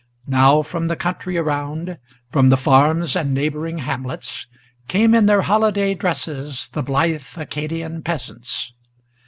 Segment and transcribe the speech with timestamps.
[0.25, 1.99] Now from the country around,
[2.31, 4.47] from the farms and neighboring hamlets,
[4.87, 8.73] Came in their holiday dresses the blithe Acadian peasants.